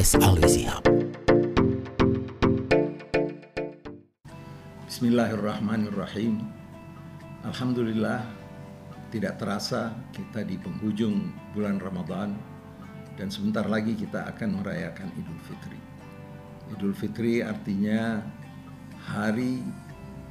[0.00, 0.84] podcast Al-Izihab.
[4.88, 6.40] Bismillahirrahmanirrahim.
[7.44, 8.24] Alhamdulillah
[9.12, 12.32] tidak terasa kita di penghujung bulan Ramadan
[13.20, 15.80] dan sebentar lagi kita akan merayakan Idul Fitri.
[16.72, 18.24] Idul Fitri artinya
[19.04, 19.60] hari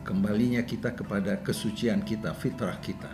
[0.01, 3.13] kembalinya kita kepada kesucian kita, fitrah kita.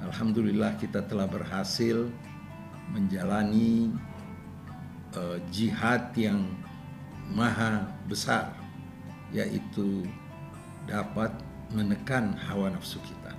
[0.00, 2.08] Alhamdulillah kita telah berhasil
[2.88, 3.92] menjalani
[5.16, 6.48] uh, jihad yang
[7.32, 8.52] maha besar
[9.32, 10.04] yaitu
[10.84, 11.32] dapat
[11.72, 13.32] menekan hawa nafsu kita.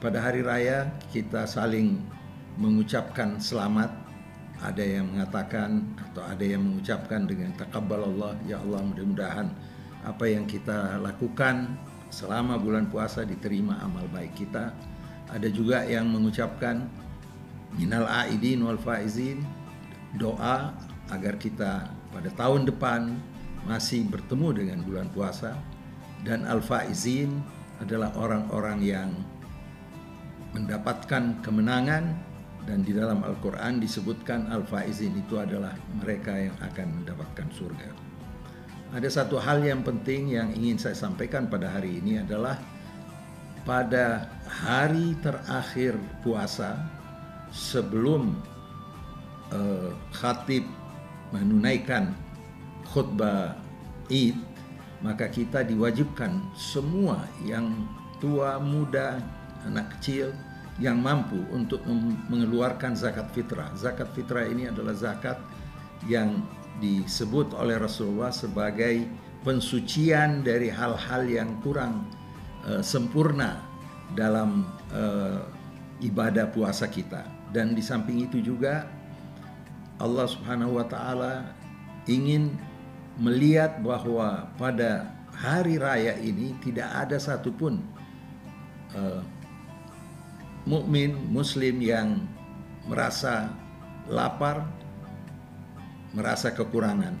[0.00, 2.00] Pada hari raya kita saling
[2.56, 3.92] mengucapkan selamat.
[4.64, 9.50] Ada yang mengatakan atau ada yang mengucapkan dengan takabbalallah ya Allah mudah-mudahan
[10.06, 11.74] apa yang kita lakukan
[12.08, 14.72] selama bulan puasa diterima amal baik kita.
[15.28, 16.86] Ada juga yang mengucapkan
[17.74, 19.42] minal aidin wal faizin
[20.16, 20.72] doa
[21.10, 23.14] agar kita pada tahun depan
[23.64, 25.56] masih bertemu dengan bulan puasa
[26.24, 27.40] dan al-faizin
[27.82, 29.10] adalah orang-orang yang
[30.54, 32.14] mendapatkan kemenangan
[32.64, 37.90] dan di dalam Al-Qur'an disebutkan al-faizin itu adalah mereka yang akan mendapatkan surga.
[38.94, 42.56] Ada satu hal yang penting yang ingin saya sampaikan pada hari ini adalah
[43.66, 46.78] pada hari terakhir puasa
[47.50, 48.38] sebelum
[49.50, 50.62] uh, khatib
[51.34, 52.14] menunaikan
[52.86, 53.58] khutbah
[54.06, 54.38] Id
[55.04, 57.84] maka kita diwajibkan semua yang
[58.24, 59.20] tua, muda,
[59.68, 60.32] anak kecil
[60.80, 61.84] yang mampu untuk
[62.32, 63.68] mengeluarkan zakat fitrah.
[63.76, 65.36] Zakat fitrah ini adalah zakat
[66.08, 66.40] yang
[66.80, 69.04] disebut oleh Rasulullah sebagai
[69.44, 72.08] pensucian dari hal-hal yang kurang
[72.64, 73.60] uh, sempurna
[74.16, 75.44] dalam uh,
[76.00, 77.28] ibadah puasa kita.
[77.52, 78.88] Dan di samping itu juga
[79.98, 81.54] Allah Subhanahu wa taala
[82.10, 82.54] ingin
[83.18, 87.78] melihat bahwa pada hari raya ini tidak ada satupun
[88.94, 89.22] uh,
[90.66, 92.26] mukmin muslim yang
[92.90, 93.54] merasa
[94.10, 94.66] lapar,
[96.12, 97.14] merasa kekurangan.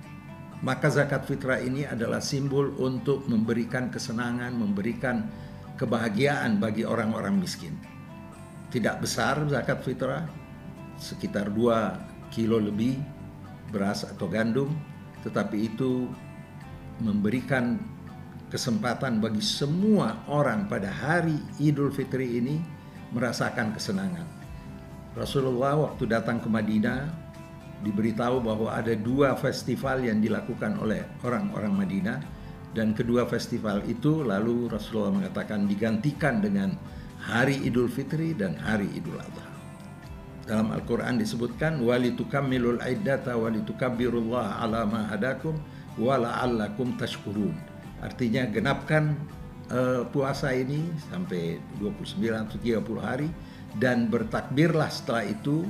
[0.64, 5.28] Maka zakat fitrah ini adalah simbol untuk memberikan kesenangan, memberikan
[5.76, 7.76] kebahagiaan bagi orang-orang miskin.
[8.72, 10.24] Tidak besar zakat fitrah,
[10.96, 12.98] sekitar 2 kilo lebih
[13.70, 14.74] beras atau gandum,
[15.22, 16.10] tetapi itu
[16.98, 17.78] memberikan
[18.50, 22.58] kesempatan bagi semua orang pada hari Idul Fitri ini
[23.14, 24.26] merasakan kesenangan.
[25.14, 27.06] Rasulullah waktu datang ke Madinah
[27.86, 32.18] diberitahu bahwa ada dua festival yang dilakukan oleh orang-orang Madinah
[32.74, 36.74] dan kedua festival itu lalu Rasulullah mengatakan digantikan dengan
[37.22, 39.53] hari Idul Fitri dan hari Idul Adha.
[40.44, 45.56] Dalam Al-Quran disebutkan walitukammilul iddata walitukabbirullaha ala ma hadakum
[45.96, 47.56] wa la'allakum tashkurun.
[48.04, 49.16] Artinya genapkan
[49.72, 53.28] uh, puasa ini sampai 29 atau 30 hari
[53.80, 55.64] dan bertakbirlah setelah itu.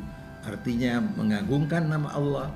[0.45, 2.49] Artinya mengagungkan nama Allah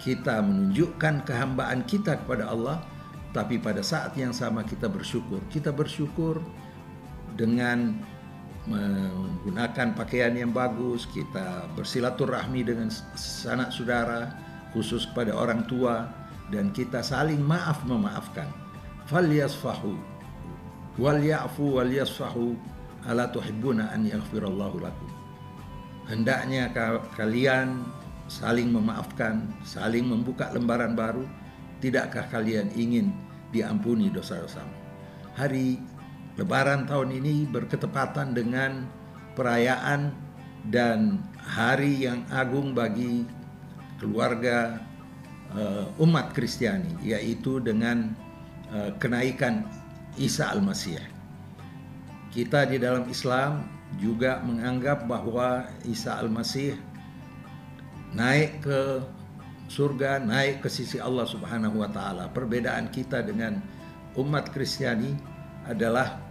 [0.00, 2.80] kita menunjukkan kehambaan kita kepada Allah.
[3.30, 5.38] Tapi pada saat yang sama kita bersyukur.
[5.52, 6.42] Kita bersyukur
[7.38, 7.94] dengan
[8.68, 14.36] menggunakan pakaian yang bagus, kita bersilaturahmi dengan sanak saudara,
[14.76, 16.10] khusus kepada orang tua,
[16.52, 18.50] dan kita saling maaf memaafkan.
[19.08, 19.96] Falyasfahu
[21.00, 22.54] wal ya'fu wal yasfahu
[23.08, 25.10] ala tuhibbuna an yaghfirallahu lakum.
[26.10, 26.70] Hendaknya
[27.16, 27.86] kalian
[28.30, 31.24] saling memaafkan, saling membuka lembaran baru.
[31.80, 33.08] Tidakkah kalian ingin
[33.50, 34.74] diampuni dosa-dosamu?
[35.32, 35.80] Hari
[36.40, 38.88] Lebaran tahun ini berketepatan dengan
[39.36, 40.08] perayaan
[40.72, 43.28] dan hari yang agung bagi
[44.00, 44.80] keluarga
[45.52, 48.16] uh, umat Kristiani yaitu dengan
[48.72, 49.68] uh, kenaikan
[50.16, 51.04] Isa Al-Masih.
[52.32, 53.68] Kita di dalam Islam
[54.00, 56.72] juga menganggap bahwa Isa Al-Masih
[58.16, 59.04] naik ke
[59.68, 62.32] surga, naik ke sisi Allah Subhanahu wa taala.
[62.32, 63.60] Perbedaan kita dengan
[64.16, 65.12] umat Kristiani
[65.68, 66.29] adalah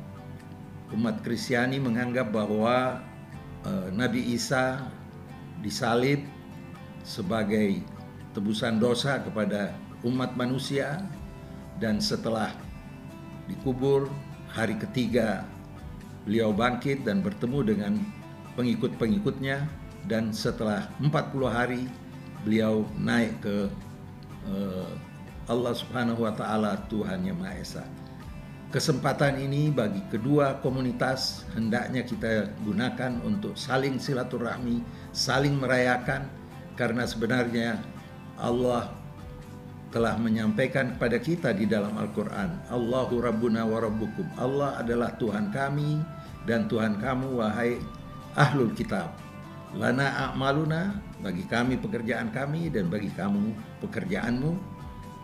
[0.94, 3.04] umat Kristiani menganggap bahwa
[3.66, 4.82] uh, Nabi Isa
[5.62, 6.24] disalib
[7.04, 7.84] sebagai
[8.34, 9.76] tebusan dosa kepada
[10.06, 11.04] umat manusia
[11.82, 12.54] dan setelah
[13.50, 14.08] dikubur
[14.50, 15.44] hari ketiga
[16.24, 17.94] beliau bangkit dan bertemu dengan
[18.54, 19.66] pengikut-pengikutnya
[20.06, 21.12] dan setelah 40
[21.50, 21.84] hari
[22.44, 23.68] beliau naik ke
[24.48, 24.92] uh,
[25.50, 27.84] Allah Subhanahu wa taala Tuhan Yang Maha Esa.
[28.70, 36.30] Kesempatan ini bagi kedua komunitas hendaknya kita gunakan untuk saling silaturahmi, saling merayakan
[36.78, 37.82] karena sebenarnya
[38.38, 38.94] Allah
[39.90, 44.38] telah menyampaikan kepada kita di dalam Al-Quran Allahu Rabbuna wa Rabbukum.
[44.38, 45.98] Allah adalah Tuhan kami
[46.46, 47.82] dan Tuhan kamu wahai
[48.38, 49.18] ahlul kitab.
[49.74, 50.94] Lana a'maluna
[51.26, 53.50] bagi kami pekerjaan kami dan bagi kamu
[53.82, 54.78] pekerjaanmu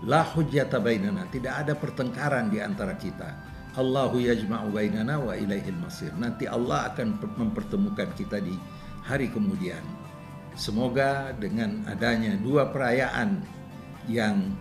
[0.04, 1.24] La hujjata bainana.
[1.32, 3.32] Tidak ada pertengkaran di antara kita.
[3.76, 6.12] Allahu yajma'u bainana wa ilaihil masir.
[6.16, 8.56] Nanti Allah akan mempertemukan kita di
[9.04, 9.84] hari kemudian.
[10.56, 13.44] Semoga dengan adanya dua perayaan
[14.08, 14.56] yang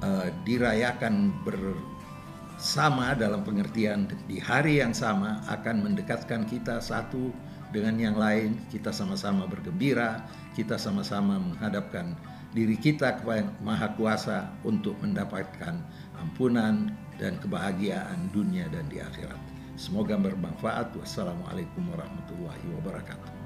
[0.00, 7.28] uh, dirayakan bersama dalam pengertian di hari yang sama akan mendekatkan kita satu
[7.70, 10.24] dengan yang lain, kita sama-sama bergembira,
[10.56, 12.16] kita sama-sama menghadapkan
[12.50, 15.78] diri kita kepada Maha Kuasa untuk mendapatkan
[16.18, 19.38] ampunan dan kebahagiaan dunia dan di akhirat.
[19.80, 20.92] Semoga bermanfaat.
[20.98, 23.39] Wassalamualaikum warahmatullahi wabarakatuh.